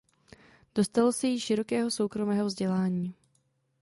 Dostalo 0.75 1.11
se 1.11 1.27
jí 1.27 1.39
širokého 1.39 1.91
soukromého 1.91 2.45
vzdělání. 2.45 3.13